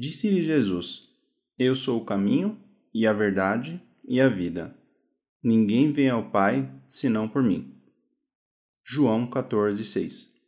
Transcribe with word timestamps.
Disse-lhe 0.00 0.42
Jesus: 0.42 1.06
Eu 1.58 1.76
sou 1.76 2.00
o 2.00 2.04
caminho 2.06 2.58
e 2.94 3.06
a 3.06 3.12
verdade 3.12 3.78
e 4.02 4.18
a 4.18 4.30
vida. 4.30 4.74
Ninguém 5.42 5.92
vem 5.92 6.08
ao 6.08 6.30
Pai 6.30 6.72
senão 6.88 7.28
por 7.28 7.42
mim. 7.42 7.78
João 8.82 9.28
14, 9.28 9.84
6 9.84 10.40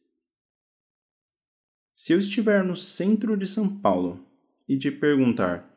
Se 1.95 2.15
eu 2.15 2.19
estiver 2.19 2.65
no 2.65 2.75
centro 2.75 3.37
de 3.37 3.47
São 3.47 3.69
Paulo 3.69 4.27
e 4.67 4.79
te 4.79 4.91
perguntar 4.91 5.71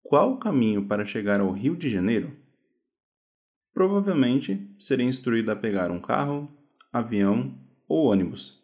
qual 0.00 0.34
o 0.34 0.38
caminho 0.38 0.86
para 0.86 1.04
chegar 1.04 1.40
ao 1.40 1.50
Rio 1.50 1.74
de 1.74 1.90
Janeiro, 1.90 2.30
provavelmente 3.74 4.72
serei 4.78 5.06
instruído 5.06 5.50
a 5.50 5.56
pegar 5.56 5.90
um 5.90 6.00
carro, 6.00 6.48
avião 6.92 7.52
ou 7.88 8.12
ônibus, 8.12 8.62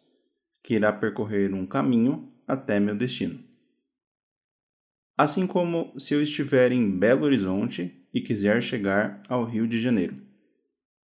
que 0.63 0.75
irá 0.75 0.93
percorrer 0.93 1.53
um 1.53 1.65
caminho 1.65 2.31
até 2.47 2.79
meu 2.79 2.95
destino. 2.95 3.48
Assim 5.19 5.45
como 5.45 5.99
se 5.99 6.13
eu 6.13 6.23
estiver 6.23 6.71
em 6.71 6.97
Belo 6.97 7.25
Horizonte 7.25 7.93
e 8.13 8.21
quiser 8.21 8.63
chegar 8.63 9.21
ao 9.27 9.43
Rio 9.43 9.67
de 9.67 9.77
Janeiro. 9.77 10.15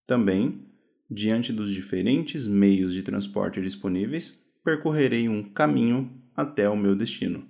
Também, 0.06 0.64
diante 1.10 1.52
dos 1.52 1.72
diferentes 1.72 2.46
meios 2.46 2.94
de 2.94 3.02
transporte 3.02 3.60
disponíveis, 3.60 4.48
percorrerei 4.62 5.28
um 5.28 5.42
caminho 5.42 6.22
até 6.36 6.68
o 6.68 6.76
meu 6.76 6.94
destino. 6.94 7.48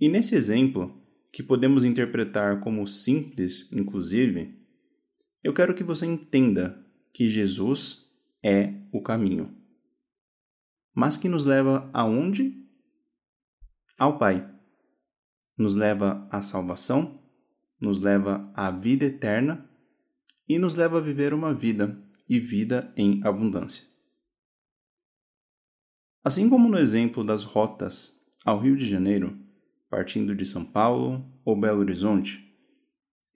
E 0.00 0.08
nesse 0.08 0.34
exemplo, 0.34 0.98
que 1.30 1.42
podemos 1.42 1.84
interpretar 1.84 2.60
como 2.60 2.86
simples, 2.86 3.70
inclusive, 3.70 4.58
eu 5.44 5.52
quero 5.52 5.74
que 5.74 5.84
você 5.84 6.06
entenda 6.06 6.82
que 7.12 7.28
Jesus 7.28 8.10
é 8.42 8.72
o 8.90 9.02
caminho. 9.02 9.54
Mas 10.94 11.18
que 11.18 11.28
nos 11.28 11.44
leva 11.44 11.90
aonde? 11.92 12.66
Ao 13.98 14.16
Pai 14.16 14.58
nos 15.60 15.74
leva 15.74 16.26
à 16.30 16.40
salvação, 16.40 17.20
nos 17.78 18.00
leva 18.00 18.50
à 18.54 18.70
vida 18.70 19.04
eterna 19.04 19.68
e 20.48 20.58
nos 20.58 20.74
leva 20.74 20.96
a 20.96 21.00
viver 21.02 21.34
uma 21.34 21.52
vida 21.52 22.02
e 22.26 22.40
vida 22.40 22.90
em 22.96 23.20
abundância. 23.22 23.84
Assim 26.24 26.48
como 26.48 26.66
no 26.66 26.78
exemplo 26.78 27.22
das 27.22 27.42
rotas 27.42 28.18
ao 28.42 28.58
Rio 28.58 28.74
de 28.74 28.86
Janeiro, 28.86 29.38
partindo 29.90 30.34
de 30.34 30.46
São 30.46 30.64
Paulo 30.64 31.30
ou 31.44 31.54
Belo 31.60 31.80
Horizonte, 31.80 32.42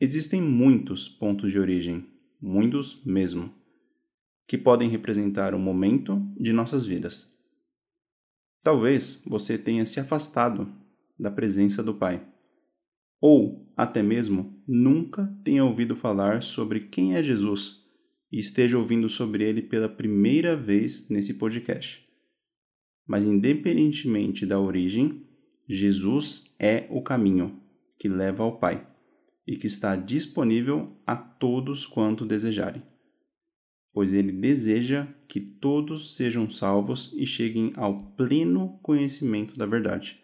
existem 0.01 0.41
muitos 0.41 1.07
pontos 1.07 1.53
de 1.53 1.59
origem, 1.59 2.09
muitos 2.41 3.05
mesmo, 3.05 3.53
que 4.49 4.57
podem 4.57 4.89
representar 4.89 5.55
o 5.55 5.59
momento 5.59 6.27
de 6.41 6.55
nossas 6.55 6.87
vidas. 6.87 7.37
Talvez 8.63 9.23
você 9.27 9.59
tenha 9.59 9.85
se 9.85 10.01
afastado 10.01 10.84
da 11.19 11.31
presença 11.31 11.83
do 11.83 11.95
Pai. 11.95 12.27
Ou, 13.21 13.73
até 13.77 14.03
mesmo, 14.03 14.63
nunca 14.67 15.27
tenha 15.43 15.65
ouvido 15.65 15.97
falar 15.97 16.43
sobre 16.43 16.81
quem 16.81 17.15
é 17.15 17.23
Jesus 17.23 17.83
e 18.31 18.39
esteja 18.39 18.77
ouvindo 18.77 19.09
sobre 19.09 19.45
ele 19.45 19.63
pela 19.63 19.89
primeira 19.89 20.57
vez 20.57 21.09
nesse 21.09 21.35
podcast. 21.35 22.05
Mas, 23.07 23.25
independentemente 23.25 24.45
da 24.45 24.59
origem, 24.59 25.27
Jesus 25.69 26.55
é 26.59 26.87
o 26.91 27.03
caminho 27.03 27.61
que 27.99 28.09
leva 28.09 28.43
ao 28.43 28.59
Pai 28.59 28.87
e 29.47 29.57
que 29.57 29.67
está 29.67 29.95
disponível 29.95 30.87
a 31.07 31.15
todos 31.15 31.87
quanto 31.87 32.27
desejarem, 32.27 32.83
pois 33.93 34.13
ele 34.13 34.33
deseja 34.33 35.07
que 35.29 35.41
todos 35.41 36.17
sejam 36.17 36.49
salvos 36.49 37.13
e 37.17 37.27
cheguem 37.27 37.73
ao 37.77 38.13
pleno 38.13 38.79
conhecimento 38.83 39.57
da 39.57 39.67
verdade. 39.67 40.24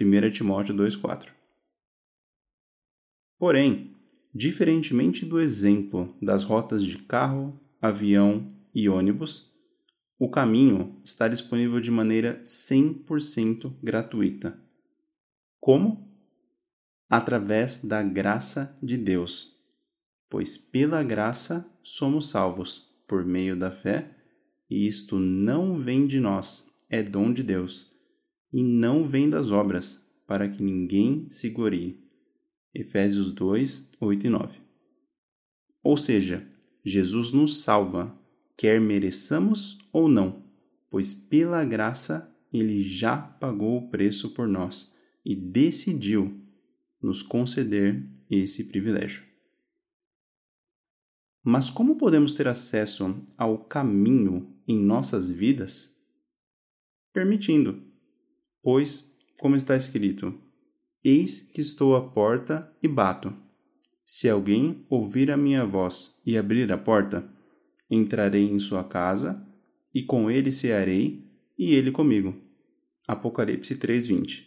1 0.00 0.30
Timóteo 0.30 0.74
2,4. 0.74 1.28
Porém, 3.38 3.94
diferentemente 4.34 5.26
do 5.26 5.38
exemplo 5.38 6.16
das 6.20 6.42
rotas 6.42 6.82
de 6.82 6.96
carro, 6.98 7.60
avião 7.80 8.50
e 8.74 8.88
ônibus, 8.88 9.52
o 10.18 10.30
caminho 10.30 10.98
está 11.04 11.28
disponível 11.28 11.78
de 11.78 11.90
maneira 11.90 12.40
100% 12.44 13.74
gratuita. 13.82 14.58
Como? 15.60 16.10
Através 17.10 17.84
da 17.84 18.02
graça 18.02 18.74
de 18.82 18.96
Deus. 18.96 19.54
Pois 20.30 20.56
pela 20.56 21.02
graça 21.02 21.70
somos 21.82 22.30
salvos, 22.30 22.90
por 23.06 23.26
meio 23.26 23.54
da 23.56 23.70
fé, 23.70 24.16
e 24.70 24.86
isto 24.86 25.18
não 25.18 25.78
vem 25.78 26.06
de 26.06 26.18
nós, 26.18 26.66
é 26.88 27.02
dom 27.02 27.30
de 27.30 27.42
Deus 27.42 27.91
e 28.52 28.62
não 28.62 29.06
vem 29.06 29.30
das 29.30 29.50
obras, 29.50 30.04
para 30.26 30.48
que 30.48 30.62
ninguém 30.62 31.26
se 31.30 31.48
glorie. 31.48 32.02
Efésios 32.74 33.32
2, 33.32 33.90
8 34.00 34.26
e 34.26 34.30
9. 34.30 34.60
Ou 35.82 35.96
seja, 35.96 36.46
Jesus 36.84 37.32
nos 37.32 37.62
salva, 37.62 38.16
quer 38.56 38.80
mereçamos 38.80 39.78
ou 39.92 40.08
não, 40.08 40.44
pois 40.90 41.14
pela 41.14 41.64
graça 41.64 42.30
ele 42.52 42.82
já 42.82 43.16
pagou 43.16 43.78
o 43.78 43.90
preço 43.90 44.30
por 44.30 44.46
nós 44.46 44.94
e 45.24 45.34
decidiu 45.34 46.40
nos 47.00 47.22
conceder 47.22 48.08
esse 48.30 48.68
privilégio. 48.68 49.22
Mas 51.42 51.68
como 51.68 51.96
podemos 51.96 52.34
ter 52.34 52.46
acesso 52.46 53.16
ao 53.36 53.58
caminho 53.64 54.54
em 54.66 54.78
nossas 54.78 55.30
vidas? 55.30 55.92
Permitindo 57.12 57.91
Pois, 58.62 59.12
como 59.40 59.56
está 59.56 59.74
escrito: 59.74 60.32
Eis 61.04 61.40
que 61.40 61.60
estou 61.60 61.96
à 61.96 62.08
porta 62.10 62.72
e 62.80 62.86
bato. 62.86 63.34
Se 64.06 64.28
alguém 64.28 64.86
ouvir 64.88 65.32
a 65.32 65.36
minha 65.36 65.66
voz 65.66 66.20
e 66.24 66.38
abrir 66.38 66.70
a 66.70 66.78
porta, 66.78 67.28
entrarei 67.90 68.44
em 68.44 68.60
sua 68.60 68.84
casa 68.84 69.44
e 69.92 70.04
com 70.04 70.30
ele 70.30 70.52
cearei 70.52 71.28
e 71.58 71.74
ele 71.74 71.90
comigo. 71.90 72.36
Apocalipse 73.06 73.74
3:20. 73.74 74.46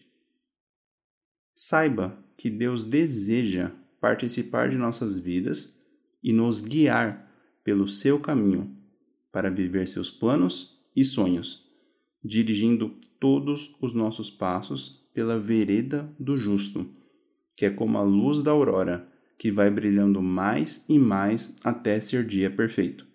Saiba 1.53 2.17
que 2.37 2.49
Deus 2.49 2.85
deseja 2.85 3.71
participar 3.99 4.69
de 4.69 4.77
nossas 4.77 5.17
vidas 5.17 5.77
e 6.23 6.31
nos 6.31 6.61
guiar 6.61 7.29
pelo 7.63 7.87
seu 7.87 8.19
caminho 8.19 8.73
para 9.31 9.49
viver 9.49 9.87
seus 9.87 10.09
planos 10.09 10.79
e 10.95 11.03
sonhos 11.03 11.64
dirigindo 12.25 12.95
todos 13.19 13.75
os 13.79 13.93
nossos 13.93 14.31
passos 14.31 15.07
pela 15.13 15.39
vereda 15.39 16.11
do 16.19 16.35
justo, 16.35 16.89
que 17.55 17.65
é 17.65 17.69
como 17.69 17.99
a 17.99 18.01
luz 18.01 18.41
da 18.41 18.51
aurora, 18.51 19.05
que 19.37 19.51
vai 19.51 19.69
brilhando 19.69 20.21
mais 20.21 20.85
e 20.89 20.97
mais 20.97 21.55
até 21.63 22.01
ser 22.01 22.25
dia 22.25 22.49
perfeito. 22.49 23.05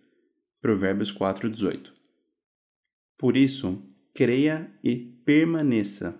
Provérbios 0.60 1.10
4:18. 1.10 1.92
Por 3.18 3.36
isso, 3.36 3.82
creia 4.14 4.70
e 4.82 4.96
permaneça, 4.96 6.18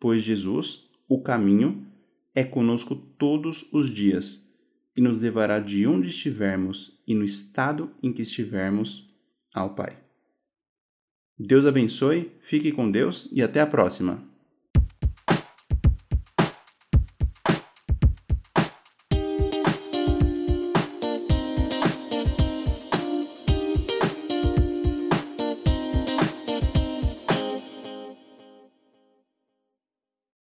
pois 0.00 0.22
Jesus, 0.22 0.90
o 1.08 1.22
caminho, 1.22 1.86
é 2.34 2.42
conosco 2.42 2.96
todos 2.96 3.66
os 3.72 3.88
dias 3.88 4.50
e 4.96 5.00
nos 5.00 5.20
levará 5.20 5.60
de 5.60 5.86
onde 5.86 6.08
estivermos 6.08 7.00
e 7.06 7.14
no 7.14 7.24
estado 7.24 7.90
em 8.02 8.12
que 8.12 8.22
estivermos 8.22 9.10
ao 9.54 9.74
Pai. 9.74 10.01
Deus 11.44 11.66
abençoe, 11.66 12.30
fique 12.40 12.70
com 12.70 12.88
Deus 12.88 13.28
e 13.32 13.42
até 13.42 13.60
a 13.60 13.66
próxima! 13.66 14.31